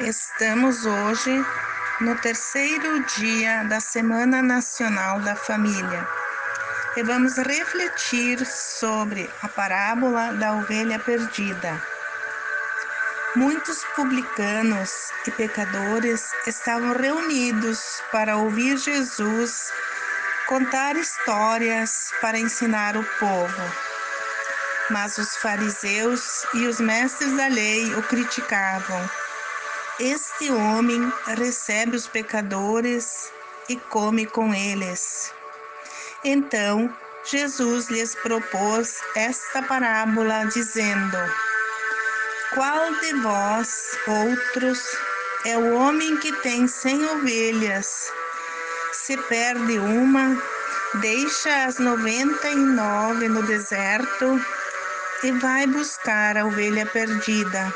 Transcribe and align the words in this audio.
Estamos 0.00 0.84
hoje 0.86 1.30
no 2.00 2.16
terceiro 2.16 3.04
dia 3.16 3.62
da 3.62 3.78
Semana 3.78 4.42
Nacional 4.42 5.20
da 5.20 5.36
Família 5.36 6.04
e 6.96 7.02
vamos 7.04 7.36
refletir 7.36 8.44
sobre 8.44 9.30
a 9.40 9.46
parábola 9.46 10.32
da 10.32 10.54
ovelha 10.54 10.98
perdida. 10.98 11.80
Muitos 13.36 13.84
publicanos 13.94 14.90
e 15.28 15.30
pecadores 15.30 16.28
estavam 16.44 16.92
reunidos 16.92 18.02
para 18.10 18.36
ouvir 18.36 18.76
Jesus 18.76 19.72
contar 20.48 20.96
histórias 20.96 22.10
para 22.20 22.36
ensinar 22.36 22.96
o 22.96 23.04
povo. 23.20 23.62
Mas 24.90 25.16
os 25.18 25.36
fariseus 25.36 26.44
e 26.52 26.66
os 26.66 26.80
mestres 26.80 27.36
da 27.36 27.46
lei 27.46 27.94
o 27.94 28.02
criticavam 28.02 29.08
este 30.00 30.50
homem 30.50 31.12
recebe 31.36 31.96
os 31.96 32.08
pecadores 32.08 33.30
e 33.68 33.76
come 33.76 34.26
com 34.26 34.52
eles. 34.52 35.32
Então 36.24 36.92
Jesus 37.24 37.88
lhes 37.88 38.14
propôs 38.16 38.98
esta 39.14 39.62
parábola, 39.62 40.44
dizendo: 40.46 41.16
Qual 42.54 42.92
de 43.00 43.14
vós, 43.20 43.96
outros, 44.06 44.84
é 45.44 45.56
o 45.56 45.74
homem 45.74 46.16
que 46.16 46.32
tem 46.42 46.66
cem 46.66 47.04
ovelhas? 47.10 48.12
Se 48.92 49.16
perde 49.16 49.78
uma, 49.78 50.36
deixa 50.94 51.66
as 51.66 51.78
noventa 51.78 52.48
e 52.48 52.56
nove 52.56 53.28
no 53.28 53.42
deserto 53.44 54.44
e 55.22 55.30
vai 55.32 55.66
buscar 55.66 56.36
a 56.36 56.44
ovelha 56.44 56.84
perdida, 56.84 57.72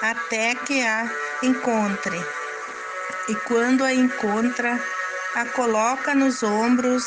até 0.00 0.54
que 0.54 0.82
a 0.86 1.10
encontre. 1.42 2.24
E 3.28 3.34
quando 3.34 3.84
a 3.84 3.92
encontra, 3.92 4.80
a 5.34 5.44
coloca 5.46 6.14
nos 6.14 6.42
ombros 6.42 7.04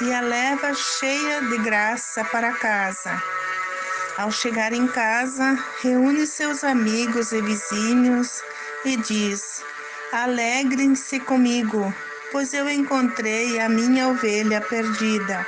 e 0.00 0.12
a 0.12 0.20
leva 0.20 0.74
cheia 0.74 1.42
de 1.42 1.58
graça 1.58 2.24
para 2.24 2.52
casa. 2.52 3.22
Ao 4.18 4.30
chegar 4.30 4.72
em 4.72 4.86
casa, 4.86 5.58
reúne 5.80 6.26
seus 6.26 6.64
amigos 6.64 7.32
e 7.32 7.40
vizinhos 7.40 8.42
e 8.84 8.96
diz: 8.96 9.62
Alegrem-se 10.12 11.20
comigo, 11.20 11.92
pois 12.30 12.52
eu 12.52 12.68
encontrei 12.68 13.58
a 13.60 13.68
minha 13.68 14.08
ovelha 14.08 14.60
perdida. 14.60 15.46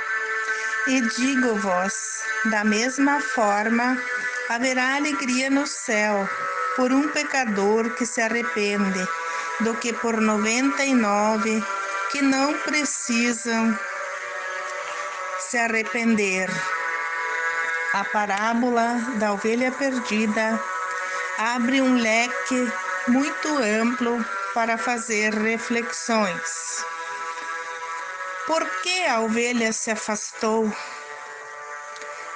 E 0.87 1.01
digo-vos, 1.01 2.21
da 2.45 2.63
mesma 2.63 3.19
forma, 3.19 3.97
haverá 4.49 4.95
alegria 4.95 5.49
no 5.49 5.65
céu 5.65 6.27
por 6.75 6.91
um 6.91 7.09
pecador 7.09 7.95
que 7.95 8.05
se 8.05 8.21
arrepende 8.21 9.07
do 9.61 9.73
que 9.75 9.93
por 9.93 10.19
99 10.19 11.63
que 12.11 12.21
não 12.21 12.53
precisam 12.59 13.77
se 15.39 15.57
arrepender. 15.57 16.49
A 17.93 18.03
parábola 18.03 18.97
da 19.17 19.33
ovelha 19.33 19.71
perdida 19.71 20.59
abre 21.37 21.81
um 21.81 21.95
leque 21.95 22.71
muito 23.07 23.47
amplo 23.57 24.23
para 24.53 24.77
fazer 24.77 25.33
reflexões. 25.33 26.83
Por 28.45 28.65
que 28.81 29.05
a 29.05 29.21
ovelha 29.21 29.71
se 29.71 29.91
afastou? 29.91 30.71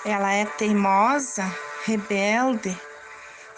Ela 0.05 0.33
é 0.33 0.45
teimosa, 0.45 1.45
rebelde, 1.85 2.79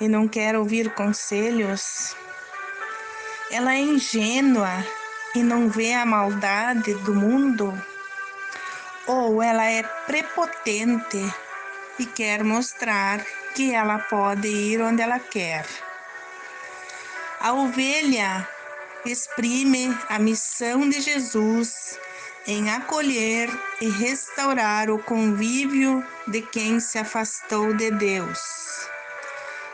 e 0.02 0.08
não 0.08 0.28
quer 0.28 0.58
ouvir 0.58 0.90
conselhos. 0.96 2.16
Ela 3.52 3.76
é 3.76 3.80
ingênua 3.80 4.84
e 5.36 5.44
não 5.44 5.70
vê 5.70 5.94
a 5.94 6.06
maldade 6.06 6.96
do 6.96 7.14
mundo. 7.14 7.72
Ou 9.06 9.44
ela 9.44 9.64
é 9.66 9.84
prepotente 9.84 11.24
e 12.00 12.06
quer 12.06 12.44
mostrar 12.44 13.24
que 13.54 13.74
ela 13.74 14.00
pode 14.00 14.48
ir 14.48 14.82
onde 14.82 15.04
ela 15.04 15.20
quer. 15.20 15.68
A 17.40 17.54
ovelha 17.54 18.48
exprime 19.06 19.96
a 20.10 20.18
missão 20.18 20.90
de 20.90 21.00
Jesus 21.00 22.00
em 22.48 22.72
acolher 22.72 23.50
e 23.80 23.90
restaurar 23.90 24.90
o 24.90 24.98
convívio 24.98 26.04
de 26.28 26.42
quem 26.42 26.80
se 26.80 26.98
afastou 26.98 27.74
de 27.74 27.92
Deus 27.92 28.71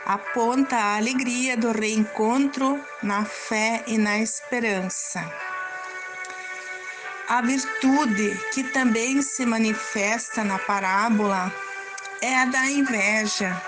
aponta 0.08 0.74
a 0.74 0.96
alegria 0.96 1.54
do 1.54 1.70
reencontro 1.70 2.82
na 3.02 3.26
fé 3.26 3.84
e 3.86 3.98
na 3.98 4.18
esperança. 4.18 5.22
A 7.28 7.42
virtude 7.42 8.34
que 8.54 8.64
também 8.64 9.20
se 9.20 9.44
manifesta 9.44 10.42
na 10.42 10.58
parábola 10.58 11.52
é 12.22 12.38
a 12.38 12.46
da 12.46 12.70
inveja. 12.70 13.60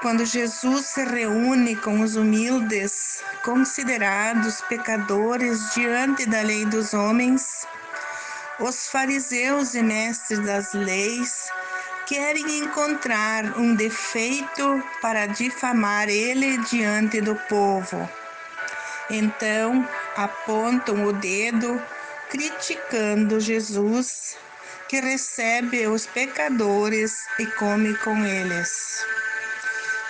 Quando 0.00 0.24
Jesus 0.24 0.86
se 0.86 1.04
reúne 1.04 1.74
com 1.74 2.00
os 2.00 2.14
humildes, 2.14 3.20
considerados 3.44 4.60
pecadores 4.62 5.74
diante 5.74 6.26
da 6.26 6.42
lei 6.42 6.64
dos 6.64 6.94
homens, 6.94 7.66
os 8.60 8.88
fariseus 8.88 9.74
e 9.74 9.82
mestres 9.82 10.38
das 10.46 10.72
leis 10.74 11.50
querem 12.10 12.58
encontrar 12.58 13.56
um 13.56 13.72
defeito 13.72 14.82
para 15.00 15.26
difamar 15.26 16.08
ele 16.08 16.58
diante 16.64 17.20
do 17.20 17.36
povo. 17.48 18.10
Então 19.08 19.88
apontam 20.16 21.04
o 21.04 21.12
dedo 21.12 21.80
criticando 22.28 23.38
Jesus, 23.38 24.36
que 24.88 24.98
recebe 24.98 25.86
os 25.86 26.04
pecadores 26.04 27.14
e 27.38 27.46
come 27.46 27.94
com 27.98 28.24
eles. 28.24 29.06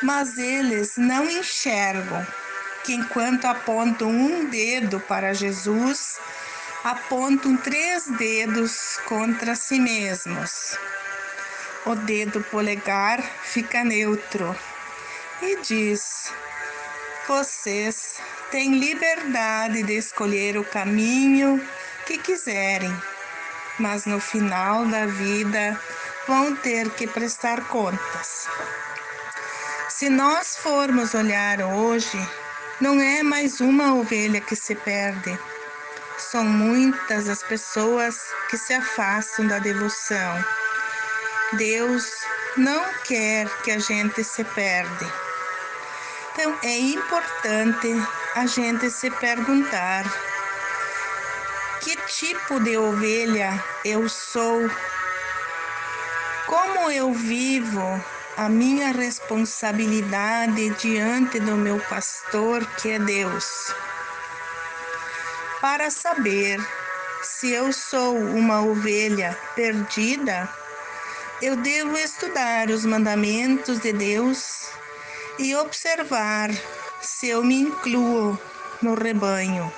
Mas 0.03 0.39
eles 0.39 0.95
não 0.97 1.29
enxergam 1.29 2.27
que 2.83 2.95
enquanto 2.95 3.45
apontam 3.45 4.09
um 4.09 4.47
dedo 4.47 5.01
para 5.01 5.35
Jesus, 5.35 6.19
apontam 6.83 7.59
três 7.59 8.07
dedos 8.17 8.99
contra 9.07 9.55
si 9.55 9.79
mesmos 9.79 10.79
o 11.87 11.95
dedo 11.95 12.43
polegar 12.45 13.23
fica 13.43 13.83
neutro 13.83 14.57
e 15.41 15.61
diz: 15.63 16.33
Vocês 17.27 18.21
têm 18.51 18.79
liberdade 18.79 19.83
de 19.83 19.97
escolher 19.97 20.59
o 20.59 20.65
caminho 20.65 21.65
que 22.07 22.19
quiserem, 22.19 22.95
mas 23.79 24.05
no 24.05 24.21
final 24.21 24.85
da 24.87 25.07
vida 25.07 25.81
vão 26.27 26.55
ter 26.57 26.91
que 26.91 27.07
prestar 27.07 27.67
contas. 27.69 28.47
Se 29.89 30.09
nós 30.09 30.57
formos 30.57 31.15
olhar 31.15 31.61
hoje, 31.63 32.19
não 32.81 33.01
é 33.01 33.23
mais 33.23 33.61
uma 33.61 33.95
ovelha 33.95 34.41
que 34.41 34.57
se 34.57 34.75
perde. 34.75 35.39
São 36.19 36.45
muitas 36.45 37.29
as 37.29 37.43
pessoas 37.43 38.19
que 38.49 38.57
se 38.57 38.75
afastam 38.75 39.47
da 39.47 39.59
devoção 39.59 40.45
Deus 41.53 42.13
não 42.57 42.85
quer 43.05 43.49
que 43.63 43.73
a 43.73 43.79
gente 43.79 44.23
se 44.23 44.45
perde. 44.45 45.07
Então 46.33 46.57
é 46.63 46.79
importante 46.79 47.89
a 48.37 48.47
gente 48.47 48.89
se 48.89 49.11
perguntar 49.11 50.05
que 51.81 51.97
tipo 51.97 52.61
de 52.61 52.77
ovelha 52.77 53.63
eu 53.85 54.09
sou? 54.09 54.71
Como 56.47 56.91
eu 56.91 57.13
vivo 57.13 58.05
a 58.37 58.49
minha 58.49 58.93
responsabilidade 58.93 60.71
diante 60.71 61.41
do 61.41 61.57
meu 61.57 61.81
pastor, 61.81 62.65
que 62.77 62.93
é 62.93 62.99
Deus? 62.99 63.75
Para 65.61 65.91
saber 65.91 66.61
se 67.23 67.51
eu 67.51 67.73
sou 67.73 68.17
uma 68.17 68.63
ovelha 68.63 69.37
perdida 69.55 70.49
eu 71.43 71.57
devo 71.57 71.97
estudar 71.97 72.71
os 72.71 72.85
mandamentos 72.85 73.79
de 73.81 73.93
Deus 73.93 74.69
e 75.39 75.55
observar 75.55 76.51
se 77.01 77.29
eu 77.29 77.43
me 77.43 77.55
incluo 77.55 78.39
no 78.83 78.95
rebanho 78.95 79.73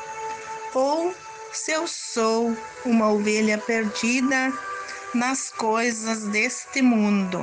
ou 0.75 1.15
se 1.53 1.71
eu 1.71 1.87
sou 1.87 2.57
uma 2.85 3.11
ovelha 3.13 3.59
perdida 3.59 4.53
nas 5.15 5.51
coisas 5.51 6.25
deste 6.25 6.83
mundo. 6.83 7.39